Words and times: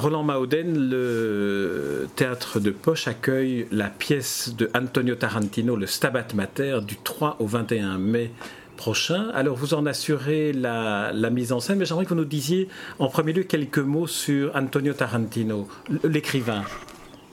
Roland 0.00 0.22
Mauden, 0.22 0.88
le 0.88 2.08
théâtre 2.16 2.58
de 2.58 2.70
Poche 2.70 3.06
accueille 3.06 3.66
la 3.70 3.90
pièce 3.90 4.54
de 4.56 4.70
Antonio 4.74 5.14
Tarantino, 5.14 5.76
le 5.76 5.86
Stabat 5.86 6.28
Mater, 6.34 6.78
du 6.86 6.96
3 6.96 7.36
au 7.38 7.46
21 7.46 7.98
mai 7.98 8.30
prochain. 8.78 9.28
Alors 9.34 9.58
vous 9.58 9.74
en 9.74 9.84
assurez 9.84 10.54
la, 10.54 11.12
mise 11.30 11.52
en 11.52 11.60
scène, 11.60 11.76
mais 11.78 11.84
j'aimerais 11.84 12.04
que 12.04 12.10
vous 12.10 12.14
nous 12.14 12.24
disiez 12.24 12.68
en 12.98 13.08
premier 13.08 13.34
lieu 13.34 13.42
quelques 13.42 13.78
mots 13.78 14.06
sur 14.06 14.56
Antonio 14.56 14.94
Tarantino, 14.94 15.68
l'écrivain. 16.02 16.64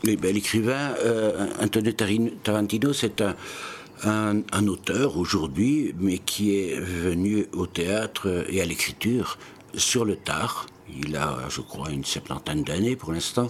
Ben, 0.03 0.17
l'écrivain 0.21 0.93
euh, 1.05 1.47
Antonio 1.61 1.93
Tarantino, 2.43 2.91
c'est 2.91 3.21
un, 4.03 4.41
un, 4.51 4.67
auteur 4.67 5.17
aujourd'hui, 5.17 5.95
mais 5.97 6.17
qui 6.17 6.59
est 6.59 6.77
venu 6.77 7.47
au 7.53 7.65
théâtre 7.65 8.45
et 8.49 8.61
à 8.61 8.65
l'écriture 8.65 9.37
sur 9.77 10.05
le 10.05 10.15
tard. 10.15 10.67
Il 11.03 11.15
a, 11.15 11.37
je 11.49 11.61
crois, 11.61 11.89
une 11.91 12.05
septantaine 12.05 12.63
d'années 12.63 12.95
pour 12.95 13.11
l'instant. 13.11 13.47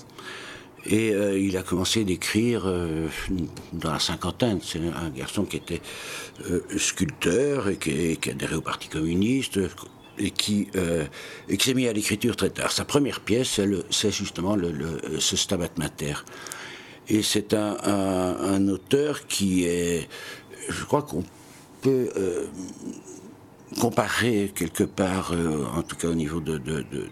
Et 0.86 1.14
euh, 1.14 1.38
il 1.38 1.58
a 1.58 1.64
commencé 1.64 2.04
d'écrire 2.06 2.64
euh, 2.66 3.08
dans 3.74 3.92
la 3.92 4.00
cinquantaine. 4.00 4.60
C'est 4.64 4.80
un 4.80 5.10
garçon 5.10 5.44
qui 5.44 5.58
était 5.58 5.82
euh, 6.50 6.62
sculpteur 6.78 7.68
et 7.68 7.78
qui, 7.78 8.30
adhérait 8.30 8.56
au 8.56 8.62
Parti 8.62 8.88
communiste 8.88 9.60
et 10.20 10.32
qui, 10.32 10.68
qui 11.48 11.64
s'est 11.64 11.74
mis 11.76 11.88
à 11.88 11.94
l'écriture 11.94 12.36
très 12.36 12.50
tard. 12.50 12.72
Sa 12.72 12.86
première 12.86 13.20
pièce, 13.20 13.60
c'est 13.92 14.12
justement 14.12 14.56
le, 14.56 15.20
ce 15.20 15.36
Stabat 15.36 15.70
Mater. 15.78 16.16
Et 17.08 17.22
c'est 17.22 17.54
un, 17.54 17.78
un, 17.84 18.68
auteur 18.68 19.28
qui 19.28 19.66
est, 19.66 20.10
je 20.70 20.84
crois 20.86 21.04
qu'on 21.04 21.24
peut 21.82 22.10
comparer 23.80 24.52
quelque 24.56 24.84
part, 24.84 25.32
euh, 25.34 25.66
en 25.76 25.82
tout 25.84 25.96
cas 25.96 26.08
au 26.08 26.16
niveau 26.16 26.40
de, 26.40 26.58
de, 26.58 26.86
de, 26.92 27.10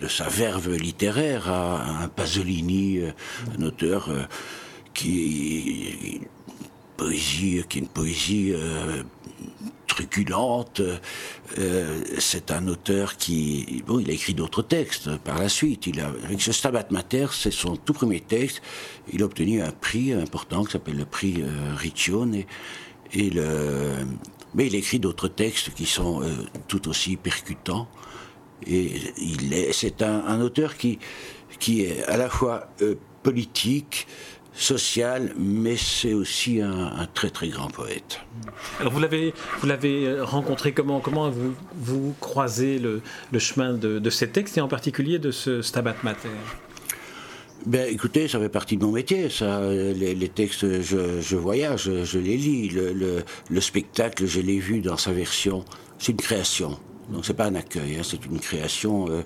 de, 0.00 0.08
sa 0.08 0.28
verve 0.28 0.74
littéraire, 0.74 1.50
à, 1.50 2.02
un 2.02 2.08
Pasolini, 2.08 2.98
euh, 2.98 3.10
un 3.58 3.62
auteur 3.62 4.08
euh, 4.08 4.22
qui 4.94 6.20
poésie, 6.96 7.62
qui 7.68 7.78
est 7.78 7.82
une 7.82 7.88
poésie 7.88 8.52
truculente. 9.86 10.82
c'est 12.18 12.50
un 12.50 12.66
auteur 12.66 13.16
qui, 13.16 13.84
bon, 13.86 14.00
il 14.00 14.10
a 14.10 14.12
écrit 14.12 14.34
d'autres 14.34 14.62
textes 14.62 15.16
par 15.18 15.38
la 15.38 15.48
suite. 15.48 15.86
Il 15.86 16.00
avec 16.00 16.42
ce 16.42 16.50
Stabat 16.50 16.88
Mater, 16.90 17.28
c'est 17.30 17.52
son 17.52 17.76
tout 17.76 17.92
premier 17.92 18.18
texte. 18.18 18.62
Il 19.12 19.22
a 19.22 19.26
obtenu 19.26 19.62
un 19.62 19.70
prix 19.70 20.12
important 20.12 20.64
qui 20.64 20.72
s'appelle 20.72 20.96
le 20.96 21.04
prix 21.04 21.44
Riccione. 21.76 22.42
Et 23.12 23.30
le, 23.30 23.94
mais 24.58 24.66
il 24.66 24.74
écrit 24.74 24.98
d'autres 24.98 25.28
textes 25.28 25.72
qui 25.72 25.86
sont 25.86 26.20
euh, 26.20 26.26
tout 26.66 26.88
aussi 26.88 27.16
percutants. 27.16 27.88
Et 28.66 28.90
c'est 29.70 30.02
un, 30.02 30.40
auteur 30.40 30.76
qui, 30.76 30.98
qui 31.60 31.84
est 31.84 32.04
à 32.06 32.16
la 32.16 32.28
fois 32.28 32.68
euh, 32.82 32.96
politique, 33.22 34.08
social, 34.52 35.32
mais 35.38 35.76
c'est 35.76 36.12
aussi 36.12 36.60
un, 36.60 37.06
très 37.14 37.30
très 37.30 37.48
grand 37.48 37.68
poète. 37.68 38.20
Alors 38.80 38.92
vous 38.92 38.98
l'avez, 38.98 39.32
vous 39.60 39.68
l'avez 39.68 40.06
euh, 40.06 40.24
rencontré 40.24 40.72
comment 40.72 40.98
Comment 40.98 41.30
vous, 41.30 41.54
vous 41.76 42.16
croisez 42.18 42.80
le, 42.80 43.00
le 43.30 43.38
chemin 43.38 43.74
de, 43.74 44.00
de, 44.00 44.10
ces 44.10 44.28
textes 44.28 44.58
et 44.58 44.60
en 44.60 44.66
particulier 44.66 45.20
de 45.20 45.30
ce 45.30 45.62
Stabat 45.62 45.94
Mater? 46.02 46.30
Ben, 47.66 47.92
écoutez, 47.92 48.28
ça 48.28 48.38
fait 48.38 48.48
partie 48.48 48.76
de 48.76 48.84
mon 48.84 48.92
métier, 48.92 49.28
ça. 49.28 49.60
Les, 49.70 50.28
textes, 50.28 50.80
je, 50.80 51.36
voyage, 51.36 51.90
je 52.04 52.18
les 52.18 52.36
lis. 52.36 52.68
Le, 52.68 53.60
spectacle, 53.60 54.26
je 54.26 54.40
l'ai 54.40 54.58
vu 54.58 54.80
dans 54.80 54.96
sa 54.96 55.12
version. 55.12 55.64
C'est 55.98 56.12
une 56.12 56.18
création. 56.18 56.78
Donc 57.10 57.24
c'est 57.24 57.34
pas 57.34 57.46
un 57.46 57.54
accueil, 57.54 57.96
hein, 57.96 58.02
c'est 58.04 58.26
une 58.26 58.38
création 58.38 59.08
euh, 59.08 59.22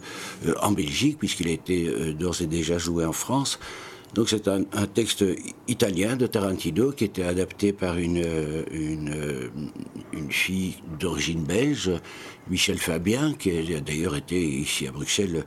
euh, 0.46 0.54
en 0.62 0.70
Belgique 0.70 1.18
puisqu'il 1.18 1.48
a 1.48 1.50
été 1.50 1.88
euh, 1.88 2.12
d'ores 2.12 2.40
et 2.40 2.46
déjà 2.46 2.78
joué 2.78 3.04
en 3.04 3.12
France. 3.12 3.58
Donc 4.14 4.28
c'est 4.28 4.46
un, 4.46 4.62
texte 4.94 5.24
italien 5.68 6.16
de 6.16 6.26
Tarantino 6.26 6.92
qui 6.92 7.04
était 7.04 7.22
adapté 7.22 7.72
par 7.72 7.96
une, 7.96 8.22
une 8.70 10.30
fille 10.30 10.74
d'origine 11.00 11.42
belge, 11.44 11.90
Michel 12.50 12.76
Fabien, 12.76 13.32
qui 13.32 13.50
a 13.74 13.80
d'ailleurs 13.80 14.14
été 14.14 14.38
ici 14.38 14.86
à 14.86 14.92
Bruxelles 14.92 15.46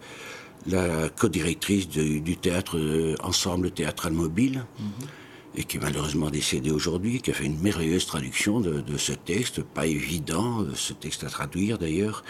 la 0.68 1.10
co-directrice 1.10 1.88
du 1.90 2.38
théâtre 2.38 2.78
euh, 2.78 3.16
Ensemble 3.24 3.72
Théâtral 3.72 4.14
Mobile, 4.14 4.66
mhm. 4.80 5.08
et 5.56 5.64
qui 5.64 5.78
est 5.78 5.80
malheureusement 5.80 6.30
décédée 6.30 6.72
aujourd'hui, 6.72 7.22
qui 7.22 7.32
a 7.32 7.34
fait 7.34 7.46
une 7.46 7.60
merveilleuse 7.60 8.06
traduction 8.06 8.60
de, 8.60 8.98
ce 8.98 9.14
texte, 9.14 9.62
pas 9.62 9.86
évident, 9.86 10.62
euh, 10.62 10.72
ce 10.74 10.94
texte 10.94 11.24
à 11.24 11.30
traduire 11.30 11.78
d'ailleurs. 11.78 12.24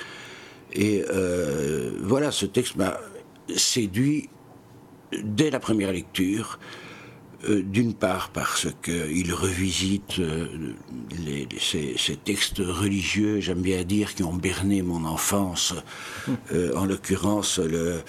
Et 0.73 1.03
euh, 1.09 1.91
voilà, 2.01 2.31
ce 2.31 2.45
texte 2.45 2.75
m'a 2.75 2.97
séduit 3.55 4.29
dès 5.23 5.49
la 5.49 5.59
première 5.59 5.91
lecture. 5.91 6.59
Euh, 7.47 7.61
d'une 7.63 7.93
part 7.93 8.29
parce 8.29 8.67
qu'il 8.81 9.33
revisite 9.33 10.19
euh, 10.19 10.47
ces, 11.59 12.15
textes 12.23 12.59
religieux, 12.59 13.39
j'aime 13.39 13.61
bien 13.61 13.83
dire, 13.83 14.15
qui 14.15 14.23
ont 14.23 14.33
berné 14.33 14.81
mon 14.81 15.05
enfance, 15.05 15.75
euh, 16.53 16.73
en 16.75 16.85
l'occurrence 16.85 17.59
le, 17.59 18.01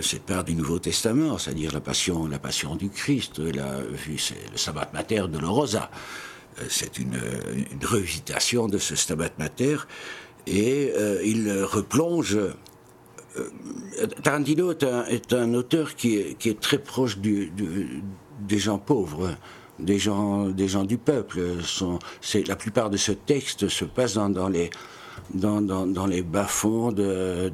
cette 0.00 0.22
part 0.22 0.44
du 0.44 0.54
Nouveau 0.54 0.78
Testament, 0.78 1.38
c'est-à-dire 1.38 1.72
la 1.72 1.80
passion, 1.80 2.26
la 2.26 2.38
passion 2.38 2.74
du 2.74 2.90
Christ, 2.90 3.38
la, 3.38 3.78
le 3.80 4.56
sabbat 4.56 4.90
mater 4.92 5.28
de 5.28 5.38
l'Orosa. 5.38 5.90
C'est 6.68 6.98
une, 6.98 7.18
revisitation 7.84 8.66
de 8.66 8.78
ce 8.78 8.94
sabbat 8.94 9.30
mater 9.38 9.76
et 10.46 10.92
il 11.24 11.62
replonge 11.62 12.36
Tarantino 14.22 14.72
est 14.72 15.32
un, 15.32 15.54
auteur 15.54 15.94
qui 15.94 16.16
est, 16.16 16.60
très 16.60 16.78
proche 16.78 17.18
du, 17.18 17.50
des 18.40 18.58
gens 18.58 18.78
pauvres, 18.78 19.36
des 19.78 19.98
gens, 19.98 20.48
des 20.48 20.68
gens 20.68 20.84
du 20.84 20.98
peuple. 20.98 21.62
Sont, 21.62 21.98
la 22.46 22.56
plupart 22.56 22.90
de 22.90 22.96
ce 22.96 23.12
texte 23.12 23.68
se 23.68 23.84
passe 23.84 24.14
dans, 24.14 24.48
les, 24.48 24.70
dans, 25.34 25.60
dans, 25.60 26.06
les 26.06 26.22
bas-fonds 26.22 26.92
de, 26.92 27.52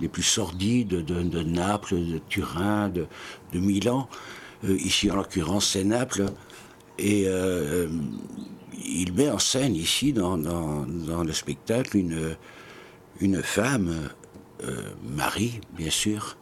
les 0.00 0.08
plus 0.08 0.22
sordides 0.22 1.04
de, 1.04 1.42
Naples, 1.42 1.96
de 1.96 2.20
Turin, 2.28 2.88
de, 2.88 3.06
Milan. 3.52 4.08
Euh, 4.64 4.76
ici, 4.76 5.10
en 5.10 5.16
l'occurrence, 5.16 5.68
c'est 5.70 5.84
Naples. 5.84 6.26
Et 6.98 7.24
euh, 7.26 7.88
il 8.84 9.12
met 9.14 9.30
en 9.30 9.38
scène 9.38 9.74
ici, 9.74 10.12
dans, 10.12 10.36
le 10.36 11.32
spectacle, 11.32 11.96
une, 11.96 12.36
une 13.20 13.42
femme, 13.42 14.10
euh, 14.62 14.90
Marie, 15.02 15.60
bien 15.76 15.90
sûr, 15.90 16.36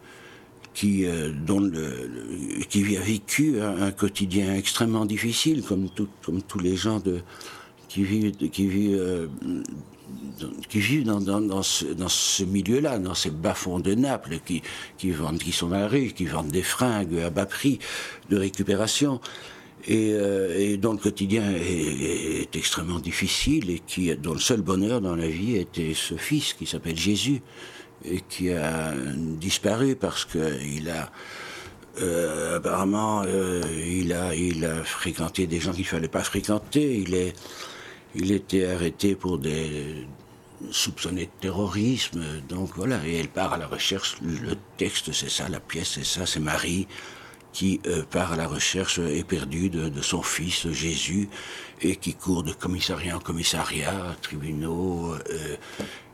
qui, 0.73 1.05
euh, 1.05 1.31
dont 1.31 1.59
le, 1.59 2.09
qui 2.69 2.95
a 2.95 3.01
vécu 3.01 3.59
un, 3.61 3.91
quotidien 3.91 4.55
extrêmement 4.55 5.05
difficile, 5.05 5.63
comme, 5.63 5.89
tout, 5.89 6.07
comme 6.23 6.41
tous 6.41 6.59
les 6.59 6.75
gens 6.75 6.99
de, 6.99 7.21
qui 7.87 8.03
vivent, 8.03 8.31
qui 8.31 8.67
vivent, 8.67 8.99
euh, 8.99 9.27
qui 10.69 10.79
vivent 10.79 11.05
dans, 11.05 11.19
dans, 11.19 11.41
dans 11.41 11.63
ce, 11.63 12.43
milieu-là, 12.43 12.99
dans 12.99 13.15
ces 13.15 13.31
bas-fonds 13.31 13.79
de 13.79 13.95
Naples, 13.95 14.39
qui, 14.45 14.61
qui, 14.97 15.09
vendent, 15.11 15.39
qui 15.39 15.51
sont 15.51 15.69
dans 15.69 15.79
la 15.79 15.87
rue, 15.87 16.11
qui 16.11 16.25
vendent 16.25 16.51
des 16.51 16.61
fringues 16.61 17.17
à 17.19 17.29
bas 17.31 17.47
prix 17.47 17.79
de 18.29 18.37
récupération. 18.37 19.19
Et, 19.87 20.11
euh, 20.11 20.77
dont 20.77 20.91
le 20.91 20.97
quotidien 20.97 21.51
est, 21.53 22.41
est, 22.41 22.55
extrêmement 22.55 22.99
difficile 22.99 23.69
et 23.69 23.79
qui, 23.79 24.13
dont 24.17 24.33
le 24.33 24.39
seul 24.39 24.61
bonheur 24.61 24.99
dans 24.99 25.15
la 25.15 25.27
vie 25.27 25.55
était 25.55 25.93
ce 25.95 26.15
fils 26.15 26.53
qui 26.53 26.65
s'appelle 26.65 26.97
Jésus 26.97 27.41
et 28.03 28.19
qui 28.27 28.51
a 28.51 28.93
disparu 29.39 29.95
parce 29.95 30.25
qu'il 30.25 30.89
a 30.89 31.09
euh, 32.01 32.57
apparemment 32.57 33.23
euh, 33.25 33.61
il 33.85 34.13
a 34.13 34.83
fréquenté 34.83 35.47
des 35.47 35.59
gens 35.59 35.73
qu'il 35.73 35.85
fallait 35.85 36.07
pas 36.07 36.23
fréquenter. 36.23 36.97
Il 36.97 37.13
est 37.15 37.33
il 38.15 38.31
était 38.31 38.65
arrêté 38.65 39.15
pour 39.15 39.37
des 39.37 40.07
soupçonnés 40.71 41.25
de 41.25 41.41
terrorisme. 41.41 42.23
Donc 42.47 42.71
voilà, 42.75 42.99
et 43.05 43.15
elle 43.15 43.27
part 43.27 43.53
à 43.53 43.57
la 43.57 43.67
recherche. 43.67 44.17
Le 44.21 44.55
texte, 44.77 45.11
c'est 45.11 45.29
ça, 45.29 45.47
la 45.47 45.59
pièce, 45.59 45.91
c'est 45.95 46.05
ça, 46.05 46.25
c'est 46.25 46.39
Marie 46.39 46.87
qui 47.51 47.81
euh, 47.87 48.03
part 48.03 48.33
à 48.33 48.35
la 48.35 48.47
recherche 48.47 48.99
éperdue 48.99 49.69
de, 49.69 49.89
de 49.89 50.01
son 50.01 50.21
fils 50.21 50.69
Jésus 50.71 51.29
et 51.81 51.95
qui 51.95 52.13
court 52.13 52.43
de 52.43 52.51
commissariat 52.53 53.17
en 53.17 53.19
commissariat, 53.19 54.15
tribunaux, 54.21 55.15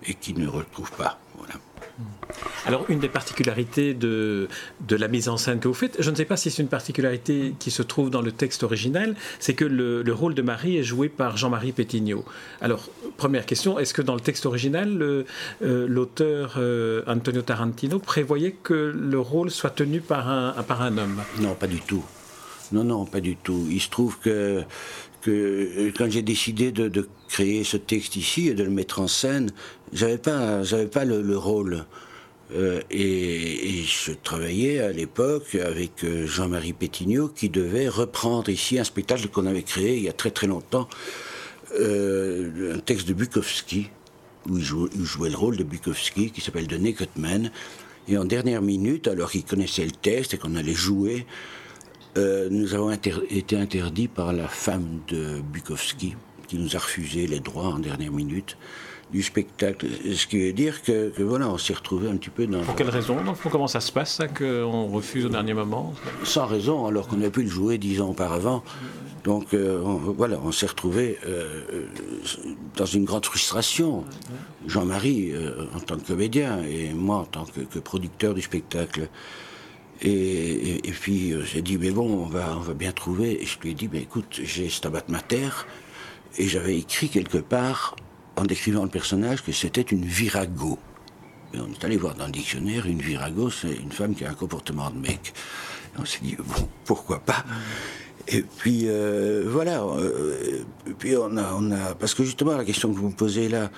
et 0.06 0.14
qui 0.14 0.34
ne 0.34 0.48
retrouve 0.48 0.92
pas. 0.92 1.20
Voilà. 1.38 1.56
Alors, 2.68 2.86
une 2.90 3.00
des 3.00 3.10
particularités 3.10 3.94
de, 3.94 4.48
la 4.90 5.08
mise 5.08 5.30
en 5.30 5.38
scène 5.38 5.60
que 5.60 5.68
vous 5.68 5.74
faites, 5.74 5.98
je 6.00 6.10
ne 6.10 6.16
sais 6.16 6.26
pas 6.26 6.36
si 6.36 6.50
c'est 6.50 6.64
une 6.64 6.68
particularité 6.68 7.54
qui 7.60 7.70
se 7.70 7.84
trouve 7.84 8.10
dans 8.10 8.22
le 8.22 8.32
texte 8.32 8.64
original, 8.64 9.16
c'est 9.40 9.54
que 9.54 9.66
le, 9.66 10.04
rôle 10.14 10.34
de 10.34 10.42
Marie 10.42 10.78
est 10.78 10.84
joué 10.84 11.10
par 11.10 11.38
Jean-Marie 11.38 11.74
Pétignot. 11.74 12.26
Alors, 12.62 12.90
première 13.18 13.46
question, 13.46 13.78
est-ce 13.78 13.94
que 13.94 14.02
dans 14.02 14.16
le 14.16 14.22
texte 14.22 14.46
original, 14.46 14.98
euh, 15.02 15.24
l'auteur 15.62 16.56
euh, 16.58 17.04
Antonio 17.06 17.42
Tarantino 17.42 18.00
prévoyait 18.00 18.56
que 18.64 18.74
le 18.74 19.20
rôle 19.20 19.52
soit 19.52 19.70
tenu 19.70 20.02
par 20.02 20.30
un, 20.30 20.52
par 20.64 20.82
un 20.82 20.98
homme? 20.98 21.22
Non, 21.40 21.54
pas 21.54 21.68
du 21.68 21.82
tout. 21.82 22.04
Non, 22.72 22.84
non, 22.84 23.06
pas 23.06 23.22
du 23.22 23.36
tout. 23.36 23.68
Il 23.70 23.80
se 23.80 23.90
trouve 23.90 24.18
que 24.20 24.64
que 25.26 25.92
quand 25.98 26.10
j'ai 26.10 26.22
décidé 26.22 26.72
de, 26.72 27.08
créer 27.28 27.64
ce 27.64 27.78
texte 27.78 28.16
ici 28.16 28.48
et 28.48 28.54
de 28.54 28.64
le 28.64 28.70
mettre 28.70 29.02
en 29.02 29.08
scène, 29.08 29.52
j'avais 29.92 30.20
pas, 30.20 30.62
pas 30.92 31.04
le, 31.04 31.38
rôle. 31.38 31.86
Euh, 32.54 32.82
et, 32.92 33.84
je 33.84 34.12
travaillais 34.12 34.80
à 34.80 34.92
l'époque 34.92 35.56
avec 35.56 36.04
euh, 36.04 36.28
Jean-Marie 36.28 36.74
Pétignot 36.74 37.28
qui 37.30 37.50
devait 37.50 37.88
reprendre 37.88 38.50
ici 38.50 38.78
un 38.78 38.84
spectacle 38.84 39.28
qu'on 39.30 39.48
avait 39.48 39.64
créé 39.64 39.98
il 39.98 40.04
y 40.04 40.10
a 40.10 40.14
très 40.14 40.32
très 40.32 40.48
longtemps, 40.48 40.88
un 41.74 42.80
texte 42.86 43.08
de 43.08 43.14
Bukowski, 43.14 43.90
où 44.48 44.58
il, 44.58 44.64
jouait, 44.64 45.30
le 45.30 45.36
rôle 45.36 45.58
de 45.58 45.64
Bukowski 45.64 46.32
qui 46.32 46.40
s'appelle 46.40 46.68
The 46.68 46.80
Naked 46.80 47.10
Man. 47.18 47.52
Et 48.08 48.18
en 48.18 48.26
dernière 48.26 48.62
minute, 48.62 49.08
alors 49.08 49.32
qu'il 49.32 49.44
connaissait 49.44 49.84
le 49.84 49.92
texte 49.92 50.36
et 50.36 50.38
qu'on 50.38 50.56
allait 50.56 50.74
jouer, 50.74 51.26
nous 52.16 52.74
avons 52.74 52.92
été 52.92 53.58
interdits 53.58 54.08
par 54.08 54.32
la 54.32 54.48
femme 54.48 55.02
de 55.10 55.42
Bukowski 55.42 56.16
qui 56.48 56.58
nous 56.58 56.76
a 56.76 56.80
refusé 56.80 57.28
les 57.28 57.40
droits 57.40 57.68
en 57.68 57.80
dernière 57.80 58.12
minute 58.12 58.58
du 59.12 59.22
spectacle. 59.22 59.88
Ce 60.14 60.26
qui 60.26 60.40
veut 60.40 60.54
dire 60.54 60.82
que, 60.82 61.12
voilà, 61.20 61.48
on 61.48 61.58
s'est 61.58 61.74
retrouvé 61.74 62.10
un 62.10 62.18
petit 62.18 62.30
peu 62.30 62.48
dans. 62.48 62.62
Pour 62.62 62.76
quelle 62.76 62.90
raison? 62.90 63.18
Comment 63.52 63.68
ça 63.68 63.80
se 63.80 63.92
passe, 63.92 64.16
ça, 64.16 64.28
qu'on 64.28 64.88
refuse 64.88 65.26
au 65.26 65.30
dernier 65.30 65.54
moment? 65.54 65.94
Sans 66.24 66.46
raison, 66.46 66.86
alors 66.86 67.08
qu'on 67.08 67.18
avait 67.18 67.30
pu 67.30 67.44
le 67.44 67.50
jouer 67.50 67.78
dix 67.78 68.02
ans 68.02 68.10
auparavant. 68.10 68.64
Donc 69.26 69.56
euh, 69.56 69.80
voilà, 69.82 70.40
on 70.44 70.52
s'est 70.52 70.68
retrouvé 70.68 71.18
euh, 71.26 71.88
dans 72.76 72.86
une 72.86 73.06
grande 73.06 73.26
frustration. 73.26 74.04
Jean-Marie 74.68 75.32
euh, 75.32 75.66
en 75.76 75.80
tant 75.80 75.98
que 75.98 76.06
comédien 76.06 76.62
et 76.62 76.94
moi 76.94 77.18
en 77.18 77.26
tant 77.26 77.46
que, 77.46 77.80
producteur 77.80 78.36
du 78.36 78.44
spectacle. 78.44 79.10
Et, 80.02 80.82
puis 80.92 81.34
j'ai 81.46 81.62
dit, 81.64 81.78
mais 81.78 81.90
bon, 81.90 82.26
on 82.26 82.26
va, 82.26 82.56
on 82.56 82.60
va 82.60 82.74
bien 82.74 82.92
trouver. 82.92 83.42
Et 83.42 83.46
je 83.46 83.58
lui 83.62 83.72
ai 83.72 83.74
dit, 83.74 83.90
mais 83.92 84.02
écoute, 84.02 84.42
j'ai 84.44 84.70
Stabat 84.70 85.06
Mater, 85.08 85.50
et 86.38 86.48
j'avais 86.48 86.78
écrit 86.78 87.10
quelque 87.10 87.38
part 87.38 87.96
en 88.36 88.44
décrivant 88.44 88.84
le 88.84 88.90
personnage 88.90 89.44
que 89.44 89.52
c'était 89.52 89.82
une 89.82 90.06
virago. 90.06 90.78
Et 91.54 91.60
on 91.60 91.68
est 91.68 91.84
allé 91.84 91.98
voir 91.98 92.16
dans 92.16 92.26
le 92.26 92.32
dictionnaire, 92.32 92.86
une 92.86 93.02
virago, 93.02 93.50
c'est 93.50 93.74
une 93.74 93.92
femme 93.92 94.14
qui 94.14 94.26
a 94.26 94.30
un 94.30 94.34
comportement 94.34 94.90
de 94.90 94.98
mec. 94.98 95.34
On 95.98 96.06
s'est 96.06 96.20
dit, 96.22 96.36
bon, 96.38 96.68
pourquoi 96.84 97.20
pas? 97.20 97.46
Et 98.28 98.42
puis, 98.42 98.84
euh, 98.86 99.44
voilà. 99.48 99.84
Euh, 99.84 100.64
puis, 100.98 101.16
on 101.16 101.38
a, 101.38 101.54
on 101.54 101.72
a. 101.72 101.96
Parce 101.96 102.14
que 102.14 102.24
justement, 102.24 102.58
la 102.58 102.66
question 102.66 102.92
que 102.92 102.98
vous 102.98 103.10
me 103.10 103.14
posez 103.16 103.48
là, 103.48 103.70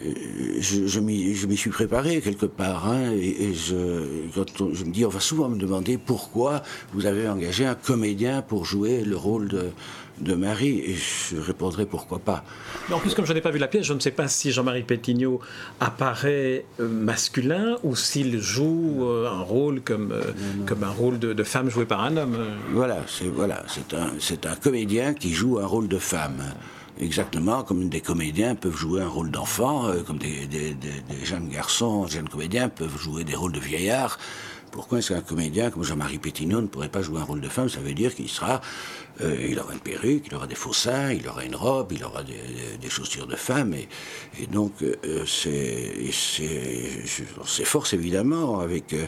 je, 0.00 0.86
je 0.86 1.00
m'y 1.00 1.56
suis 1.56 1.70
préparé 1.70 2.20
quelque 2.20 2.46
part. 2.46 2.88
Hein, 2.88 3.12
et, 3.12 3.54
je, 3.54 4.28
quand 4.34 4.46
je 4.72 4.84
me 4.84 4.90
dis, 4.90 5.04
on 5.04 5.10
va 5.10 5.20
souvent 5.20 5.48
me 5.48 5.58
demander 5.58 5.98
pourquoi 5.98 6.62
vous 6.92 7.06
avez 7.06 7.28
engagé 7.28 7.64
un 7.66 7.74
comédien 7.74 8.42
pour 8.42 8.64
jouer 8.64 9.02
le 9.02 9.16
rôle 9.16 9.48
de, 9.48 9.70
de 10.20 10.34
Marie 10.34 10.80
Et 10.80 10.94
je 10.94 11.36
répondrai 11.38 11.86
pourquoi 11.86 12.18
pas. 12.18 12.44
Mais 12.88 12.94
en 12.94 12.98
plus, 12.98 13.14
comme 13.14 13.26
je 13.26 13.32
n'ai 13.32 13.40
pas 13.40 13.50
vu 13.50 13.58
la 13.58 13.68
pièce, 13.68 13.84
je 13.84 13.92
ne 13.92 14.00
sais 14.00 14.10
pas 14.10 14.28
si 14.28 14.52
Jean-Marie 14.52 14.82
Pétignot 14.82 15.40
apparaît 15.80 16.64
euh, 16.80 16.88
masculin 16.88 17.76
ou 17.82 17.96
s'il 17.96 18.40
joue 18.40 19.04
euh, 19.04 19.28
un 19.28 19.40
rôle 19.40 19.80
comme, 19.82 20.12
euh, 20.12 20.22
comme 20.66 20.84
un 20.84 20.90
rôle 20.90 21.18
de, 21.18 21.42
femme 21.42 21.70
joué 21.70 21.84
par 21.84 22.02
un 22.02 22.16
homme. 22.16 22.36
Voilà, 22.72 22.98
c'est 23.06 23.28
voilà, 23.28 23.64
un, 23.92 24.50
un 24.50 24.56
comédien 24.56 25.14
qui 25.14 25.32
joue 25.32 25.58
un 25.58 25.66
rôle 25.66 25.88
de 25.88 25.98
femme. 25.98 26.42
Exactement, 26.98 27.62
comme 27.62 27.88
des 27.88 28.00
comédiens 28.00 28.54
peuvent 28.54 28.76
jouer 28.76 29.02
un 29.02 29.08
rôle 29.08 29.30
d'enfant, 29.30 29.90
comme 30.06 30.18
des, 30.18 30.46
des, 30.46 30.74
jeunes 31.24 31.48
garçons, 31.48 32.06
jeunes 32.06 32.28
comédiens 32.28 32.68
peuvent 32.70 32.98
jouer 32.98 33.24
des 33.24 33.34
rôles 33.34 33.52
de 33.52 33.60
vieillards. 33.60 34.18
Pourquoi 34.70 34.98
est-ce 34.98 35.12
qu'un 35.12 35.20
comédien 35.20 35.70
comme 35.70 35.84
Jean-Marie 35.84 36.18
Pétignot 36.18 36.60
ne 36.60 36.66
pourrait 36.66 36.88
pas 36.88 37.02
jouer 37.02 37.20
un 37.20 37.24
rôle 37.24 37.40
de 37.40 37.48
femme? 37.48 37.68
Ça 37.68 37.80
veut 37.80 37.94
dire 37.94 38.14
qu'il 38.14 38.28
sera 38.28 38.60
euh, 39.22 39.46
il 39.48 39.58
aura 39.58 39.72
une 39.72 39.80
perruque, 39.80 40.24
il 40.26 40.34
aura 40.34 40.46
des 40.46 40.54
faux 40.54 40.74
seins, 40.74 41.12
il 41.12 41.26
aura 41.26 41.44
une 41.44 41.56
robe, 41.56 41.92
il 41.92 42.04
aura 42.04 42.22
des, 42.22 42.90
chaussures 42.90 43.26
de 43.26 43.36
femme. 43.36 43.74
Et, 43.74 44.46
donc, 44.46 44.82
euh, 44.82 45.24
on 47.40 47.46
s'efforce 47.46 47.94
évidemment 47.94 48.60
avec 48.60 48.92
euh, 48.92 49.06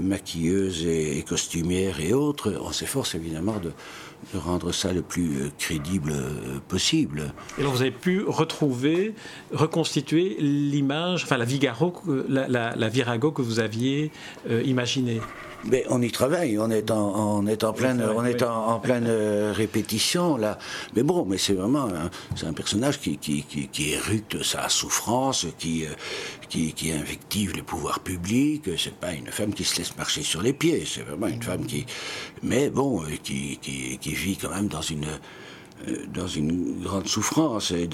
maquilleuse 0.00 0.84
et, 0.84 1.24
costumière 1.26 2.00
et 2.00 2.12
autres, 2.12 2.52
on 2.60 2.72
s'efforce 2.72 3.14
évidemment 3.14 3.58
de, 3.58 3.72
rendre 4.34 4.72
ça 4.72 4.92
le 4.92 5.02
plus 5.02 5.50
crédible 5.58 6.14
possible. 6.68 7.32
Et 7.58 7.62
donc 7.62 7.74
vous 7.74 7.82
avez 7.82 7.90
pu 7.90 8.22
retrouver, 8.26 9.14
reconstituer 9.52 10.36
l'image, 10.38 11.24
enfin 11.24 11.36
la 11.36 11.44
Vigaro, 11.44 11.94
la, 12.28 12.88
Virago 12.88 13.32
que 13.32 13.42
vous 13.42 13.60
aviez 13.60 14.10
imaginée 14.64 15.20
mais 15.64 15.84
on 15.88 16.00
y 16.02 16.10
travaille, 16.10 16.58
on 16.58 16.70
est 16.70 16.90
en, 16.90 17.46
est 17.46 17.64
en 17.64 17.72
pleine, 17.72 18.02
on 18.16 18.24
est 18.24 18.42
en, 18.42 18.78
pleine 18.80 19.06
euh, 19.06 19.52
répétition 19.54 20.36
là. 20.36 20.58
Mais 20.94 21.02
bon, 21.02 21.24
mais 21.26 21.38
c'est 21.38 21.52
vraiment, 21.52 21.88
c'est 22.34 22.46
un 22.46 22.52
personnage 22.52 22.98
qui, 22.98 23.18
qui, 23.18 23.44
qui, 23.44 23.92
éructe 23.92 24.42
sa 24.42 24.68
souffrance, 24.68 25.46
qui, 25.58 25.84
euh, 25.84 25.90
qui, 26.48 26.72
qui 26.72 26.92
invective 26.92 27.54
les 27.54 27.62
pouvoirs 27.62 28.00
publics. 28.00 28.70
C'est 28.78 28.94
pas 28.94 29.12
une 29.12 29.26
femme 29.26 29.52
qui 29.52 29.64
se 29.64 29.78
laisse 29.78 29.96
marcher 29.96 30.22
sur 30.22 30.42
les 30.42 30.52
pieds. 30.52 30.84
C'est 30.86 31.02
vraiment 31.02 31.28
une 31.28 31.42
femme 31.42 31.66
qui, 31.66 31.86
mais 32.42 32.70
bon, 32.70 33.02
euh, 33.02 33.06
qui, 33.22 33.58
qui, 33.60 33.98
qui 33.98 34.14
vit 34.14 34.36
quand 34.36 34.50
même 34.50 34.68
dans 34.68 34.82
une 34.82 35.06
dans 36.12 36.26
une 36.26 36.82
grande 36.82 37.08
souffrance 37.08 37.70
et, 37.70 37.88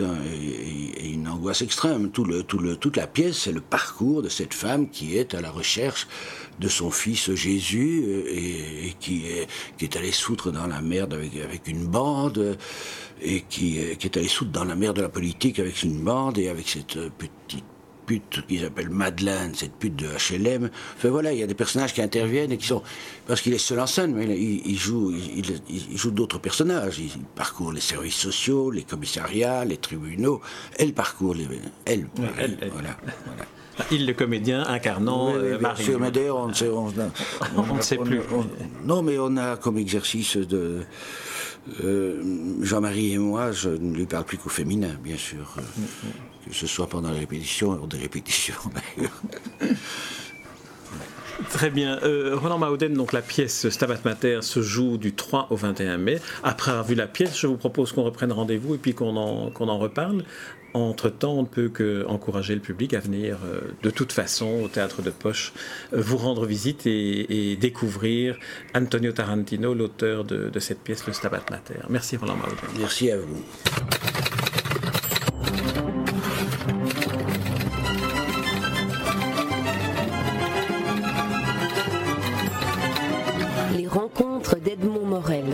une 1.04 1.28
angoisse 1.28 1.62
extrême. 1.62 2.10
Tout 2.10 2.26
toute 2.42 2.96
la 2.96 3.06
pièce, 3.06 3.38
c'est 3.38 3.52
le 3.52 3.60
parcours 3.60 4.22
de 4.22 4.28
cette 4.28 4.54
femme 4.54 4.88
qui 4.90 5.16
est 5.16 5.34
à 5.34 5.40
la 5.40 5.50
recherche 5.50 6.06
de 6.58 6.68
son 6.68 6.90
fils 6.90 7.34
Jésus 7.34 8.04
euh, 8.06 8.24
et, 8.28 8.94
qui, 8.98 9.26
est, 9.26 9.46
qui 9.76 9.84
est 9.84 9.96
allé 9.96 10.10
soutre 10.10 10.50
dans 10.50 10.66
la 10.66 10.80
merde 10.80 11.14
avec, 11.14 11.68
une 11.68 11.86
bande 11.86 12.56
et 13.20 13.42
qui, 13.42 13.78
est 13.78 14.16
allé 14.16 14.28
soutre 14.28 14.52
dans 14.52 14.64
la 14.64 14.74
merde 14.74 14.96
de 14.96 15.02
la 15.02 15.08
politique 15.08 15.58
avec 15.58 15.82
une 15.82 16.02
bande 16.02 16.38
et 16.38 16.48
avec 16.48 16.68
cette 16.68 16.98
petite 17.10 17.64
pute 18.06 18.46
qu'ils 18.46 18.64
appellent 18.64 18.90
Madeleine, 18.90 19.52
cette 19.54 19.74
pute 19.74 19.96
de 19.96 20.06
HLM. 20.06 20.70
Enfin 20.96 21.08
voilà, 21.10 21.32
il 21.32 21.38
y 21.38 21.42
a 21.42 21.46
des 21.46 21.54
personnages 21.54 21.92
qui 21.92 22.00
interviennent 22.00 22.52
et 22.52 22.56
qui 22.56 22.66
sont. 22.66 22.82
Parce 23.26 23.40
qu'il 23.40 23.52
est 23.52 23.58
seul 23.58 23.80
en 23.80 23.86
scène, 23.86 24.14
mais 24.14 24.26
il, 24.38 24.78
joue, 24.78 25.12
il, 25.12 25.98
joue 25.98 26.10
d'autres 26.12 26.38
personnages. 26.38 26.98
Il, 26.98 27.10
parcourt 27.34 27.72
les 27.72 27.80
services 27.80 28.14
sociaux, 28.14 28.70
les 28.70 28.84
commissariats, 28.84 29.64
les 29.64 29.76
tribunaux. 29.76 30.40
Elle 30.78 30.92
parcourt 30.92 31.34
les. 31.34 31.46
Elle, 31.84 32.06
elle, 32.38 32.56
voilà. 32.72 32.96
voilà. 33.26 33.46
Il, 33.90 34.06
le 34.06 34.14
comédien 34.14 34.62
incarnant 34.66 35.32
oui, 35.32 35.38
euh, 35.38 35.58
Marie. 35.58 35.84
mais 36.00 36.10
d'ailleurs, 36.10 36.38
on 36.38 36.48
ne 36.48 36.54
sait, 36.54 36.70
on, 36.70 36.88
ne 36.88 37.80
sait 37.82 37.98
plus. 37.98 38.20
non, 38.84 39.02
mais 39.02 39.18
on 39.18 39.36
a 39.36 39.56
comme 39.56 39.76
exercice 39.78 40.36
de. 40.36 40.80
Euh, 41.82 42.22
Jean-Marie 42.62 43.14
et 43.14 43.18
moi, 43.18 43.50
je 43.50 43.70
ne 43.70 43.94
lui 43.94 44.06
parle 44.06 44.24
plus 44.24 44.38
qu'au 44.38 44.48
féminin, 44.48 44.96
bien 45.02 45.16
sûr. 45.16 45.56
Que 46.48 46.54
ce 46.54 46.66
soit 46.66 46.86
pendant 46.86 47.10
les 47.10 47.20
répétitions 47.20 47.70
ou 47.70 47.86
des 47.86 47.98
répétitions, 47.98 48.54
d'ailleurs. 48.96 49.22
Très 51.50 51.70
bien. 51.70 51.98
Euh, 52.02 52.36
Roland 52.36 52.58
Mauden, 52.58 52.94
donc 52.94 53.12
la 53.12 53.20
pièce 53.20 53.68
Stabat 53.68 53.98
Mater 54.04 54.38
se 54.42 54.62
joue 54.62 54.96
du 54.96 55.14
3 55.14 55.48
au 55.50 55.56
21 55.56 55.98
mai. 55.98 56.20
Après 56.42 56.70
avoir 56.70 56.86
vu 56.86 56.94
la 56.94 57.06
pièce, 57.06 57.38
je 57.38 57.46
vous 57.46 57.56
propose 57.56 57.92
qu'on 57.92 58.04
reprenne 58.04 58.32
rendez-vous 58.32 58.74
et 58.74 58.78
puis 58.78 58.94
qu'on 58.94 59.16
en, 59.16 59.50
qu'on 59.50 59.68
en 59.68 59.78
reparle. 59.78 60.24
Entre-temps, 60.74 61.32
on 61.32 61.42
ne 61.42 61.46
peut 61.46 61.70
qu'encourager 61.70 62.54
le 62.54 62.60
public 62.60 62.92
à 62.92 63.00
venir 63.00 63.38
euh, 63.46 63.60
de 63.82 63.90
toute 63.90 64.12
façon 64.12 64.60
au 64.62 64.68
théâtre 64.68 65.00
de 65.00 65.10
Poche, 65.10 65.54
euh, 65.94 66.00
vous 66.00 66.18
rendre 66.18 66.44
visite 66.44 66.86
et, 66.86 67.56
découvrir 67.56 68.36
Antonio 68.74 69.12
Tarantino, 69.12 69.72
l'auteur 69.72 70.24
de, 70.24 70.58
cette 70.58 70.80
pièce, 70.80 71.06
le 71.06 71.12
Stabat 71.12 71.44
Mater. 71.50 71.80
Merci 71.88 72.16
Roland 72.16 72.36
Mauden. 72.36 72.56
Merci 72.78 73.10
à 73.10 73.18
vous. 73.18 73.42
Contre 84.16 84.56
d'Edmond 84.56 85.04
Morel. 85.04 85.45